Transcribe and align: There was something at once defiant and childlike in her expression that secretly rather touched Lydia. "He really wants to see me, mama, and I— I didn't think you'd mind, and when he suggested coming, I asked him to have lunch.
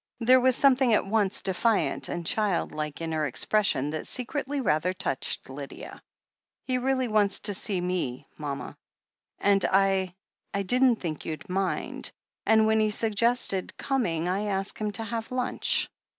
There 0.19 0.39
was 0.39 0.55
something 0.55 0.95
at 0.95 1.05
once 1.05 1.43
defiant 1.43 2.09
and 2.09 2.25
childlike 2.25 3.01
in 3.01 3.11
her 3.11 3.27
expression 3.27 3.91
that 3.91 4.07
secretly 4.07 4.59
rather 4.59 4.93
touched 4.93 5.47
Lydia. 5.47 6.01
"He 6.65 6.79
really 6.79 7.07
wants 7.07 7.39
to 7.41 7.53
see 7.53 7.79
me, 7.79 8.27
mama, 8.35 8.75
and 9.37 9.63
I— 9.71 10.15
I 10.55 10.63
didn't 10.63 10.95
think 10.95 11.23
you'd 11.23 11.47
mind, 11.49 12.11
and 12.47 12.65
when 12.65 12.79
he 12.79 12.89
suggested 12.89 13.77
coming, 13.77 14.27
I 14.27 14.45
asked 14.45 14.79
him 14.79 14.91
to 14.93 15.03
have 15.03 15.31
lunch. 15.31 15.87